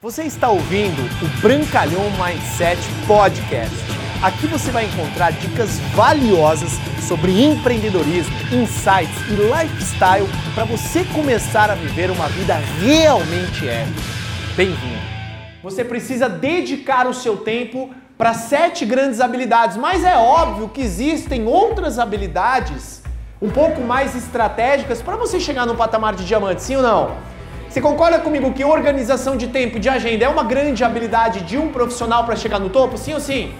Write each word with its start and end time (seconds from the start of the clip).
Você 0.00 0.22
está 0.22 0.48
ouvindo 0.48 1.02
o 1.20 1.40
Brancalhão 1.40 2.04
Mindset 2.12 2.80
Podcast. 3.04 3.74
Aqui 4.22 4.46
você 4.46 4.70
vai 4.70 4.84
encontrar 4.84 5.32
dicas 5.32 5.80
valiosas 5.92 6.70
sobre 7.08 7.42
empreendedorismo, 7.42 8.32
insights 8.52 9.18
e 9.28 9.32
lifestyle 9.32 10.28
para 10.54 10.64
você 10.66 11.04
começar 11.06 11.68
a 11.68 11.74
viver 11.74 12.12
uma 12.12 12.28
vida 12.28 12.54
realmente 12.80 13.68
épica. 13.68 14.00
Bem-vindo! 14.56 15.02
Você 15.64 15.84
precisa 15.84 16.28
dedicar 16.28 17.08
o 17.08 17.12
seu 17.12 17.36
tempo 17.38 17.90
para 18.16 18.34
sete 18.34 18.86
grandes 18.86 19.20
habilidades, 19.20 19.76
mas 19.76 20.04
é 20.04 20.16
óbvio 20.16 20.68
que 20.68 20.80
existem 20.80 21.44
outras 21.44 21.98
habilidades 21.98 23.02
um 23.42 23.50
pouco 23.50 23.80
mais 23.80 24.14
estratégicas 24.14 25.02
para 25.02 25.16
você 25.16 25.40
chegar 25.40 25.66
no 25.66 25.74
patamar 25.74 26.14
de 26.14 26.24
diamante, 26.24 26.62
sim 26.62 26.76
ou 26.76 26.82
não? 26.84 27.37
Você 27.68 27.82
concorda 27.82 28.18
comigo 28.18 28.50
que 28.54 28.64
organização 28.64 29.36
de 29.36 29.48
tempo 29.48 29.76
e 29.76 29.80
de 29.80 29.90
agenda 29.90 30.24
é 30.24 30.28
uma 30.28 30.42
grande 30.42 30.82
habilidade 30.82 31.42
de 31.42 31.58
um 31.58 31.68
profissional 31.68 32.24
para 32.24 32.34
chegar 32.34 32.58
no 32.58 32.70
topo? 32.70 32.96
Sim 32.96 33.12
ou 33.12 33.20
sim? 33.20 33.52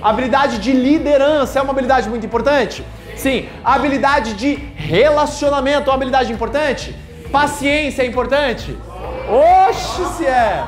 Habilidade 0.00 0.58
de 0.58 0.72
liderança 0.72 1.58
é 1.58 1.62
uma 1.62 1.72
habilidade 1.72 2.08
muito 2.08 2.24
importante? 2.24 2.82
Sim. 3.14 3.50
Habilidade 3.62 4.32
de 4.34 4.54
relacionamento 4.74 5.82
é 5.82 5.90
uma 5.90 5.96
habilidade 5.96 6.32
importante? 6.32 6.96
Paciência 7.30 8.02
é 8.02 8.06
importante? 8.06 8.74
Oxe, 9.28 10.04
se 10.16 10.26
é! 10.26 10.64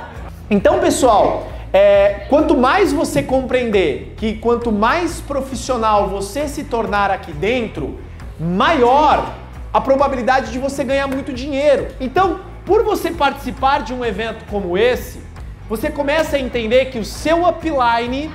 Então, 0.51 0.79
pessoal, 0.79 1.49
é, 1.73 2.27
quanto 2.29 2.55
mais 2.55 2.93
você 2.93 3.23
compreender 3.23 4.13
que 4.19 4.35
quanto 4.35 4.71
mais 4.71 5.23
profissional 5.23 6.09
você 6.09 6.47
se 6.49 6.65
tornar 6.65 7.11
aqui 7.11 7.33
dentro, 7.33 7.99
maior 8.39 9.33
a 9.73 9.81
probabilidade 9.81 10.53
de 10.53 10.59
você 10.59 10.85
ganhar 10.85 11.07
muito 11.07 11.33
dinheiro. 11.33 11.89
Então, 11.99 12.41
por 12.65 12.83
você 12.83 13.11
participar 13.11 13.83
de 13.83 13.93
um 13.93 14.05
evento 14.05 14.45
como 14.51 14.77
esse, 14.77 15.21
você 15.69 15.91
começa 15.91 16.37
a 16.37 16.41
entender 16.41 16.87
que 16.87 16.99
o 16.99 17.05
seu 17.05 17.47
upline 17.47 18.31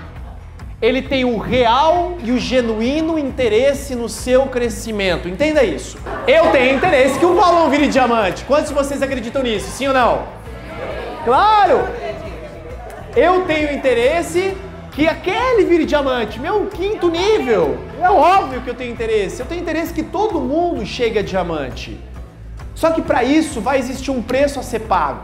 ele 0.82 1.02
tem 1.02 1.26
o 1.26 1.38
real 1.38 2.18
e 2.24 2.32
o 2.32 2.40
genuíno 2.40 3.20
interesse 3.20 3.96
no 3.96 4.08
seu 4.08 4.46
crescimento. 4.48 5.28
Entenda 5.28 5.62
isso. 5.64 5.98
Eu 6.26 6.52
tenho 6.52 6.76
interesse 6.76 7.20
que 7.20 7.26
o 7.26 7.36
Paulão 7.36 7.70
vire 7.70 7.88
diamante. 7.88 8.46
Quantos 8.46 8.70
de 8.70 8.74
vocês 8.74 9.02
acreditam 9.02 9.44
nisso? 9.44 9.70
Sim 9.72 9.88
ou 9.88 9.94
não? 9.94 10.24
Claro! 11.26 11.86
Eu 13.16 13.42
tenho 13.42 13.74
interesse 13.74 14.56
que 14.94 15.06
aquele 15.08 15.66
vire 15.66 15.86
diamante, 15.86 16.40
meu 16.40 16.68
quinto 16.68 17.10
nível. 17.10 17.78
É 18.02 18.10
óbvio 18.10 18.62
que 18.62 18.70
eu 18.70 18.76
tenho 18.76 18.94
interesse. 18.94 19.42
Eu 19.42 19.46
tenho 19.46 19.62
interesse 19.62 19.94
que 19.94 20.04
todo 20.04 20.40
mundo 20.40 20.86
chegue 20.86 21.20
a 21.20 21.22
diamante. 21.22 22.00
Só 22.80 22.92
que 22.92 23.02
para 23.02 23.26
isso 23.26 23.60
vai 23.60 23.78
existir 23.78 24.10
um 24.10 24.22
preço 24.22 24.58
a 24.58 24.64
ser 24.64 24.80
pago. 24.80 25.24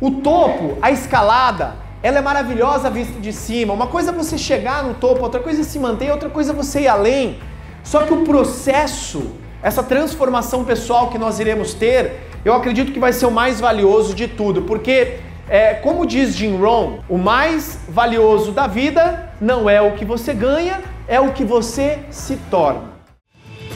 O 0.00 0.10
topo, 0.10 0.78
a 0.80 0.90
escalada, 0.90 1.74
ela 2.02 2.16
é 2.16 2.22
maravilhosa 2.22 2.88
vista 2.88 3.20
de 3.20 3.30
cima. 3.30 3.74
Uma 3.74 3.88
coisa 3.88 4.10
é 4.10 4.14
você 4.14 4.38
chegar 4.38 4.82
no 4.82 4.94
topo, 4.94 5.22
outra 5.22 5.40
coisa 5.40 5.60
é 5.60 5.64
se 5.64 5.78
manter, 5.78 6.10
outra 6.10 6.30
coisa 6.30 6.52
é 6.52 6.54
você 6.54 6.80
ir 6.80 6.88
além. 6.88 7.38
Só 7.84 8.04
que 8.06 8.14
o 8.14 8.24
processo, 8.24 9.32
essa 9.62 9.82
transformação 9.82 10.64
pessoal 10.64 11.10
que 11.10 11.18
nós 11.18 11.38
iremos 11.38 11.74
ter, 11.74 12.22
eu 12.42 12.54
acredito 12.54 12.90
que 12.90 12.98
vai 12.98 13.12
ser 13.12 13.26
o 13.26 13.30
mais 13.30 13.60
valioso 13.60 14.14
de 14.14 14.26
tudo, 14.26 14.62
porque 14.62 15.18
é, 15.46 15.74
como 15.74 16.06
diz 16.06 16.34
Jim 16.34 16.56
Rohn, 16.56 17.00
o 17.06 17.18
mais 17.18 17.80
valioso 17.86 18.50
da 18.52 18.66
vida 18.66 19.30
não 19.38 19.68
é 19.68 19.82
o 19.82 19.92
que 19.92 20.06
você 20.06 20.32
ganha, 20.32 20.80
é 21.06 21.20
o 21.20 21.32
que 21.32 21.44
você 21.44 21.98
se 22.10 22.36
torna. 22.50 22.99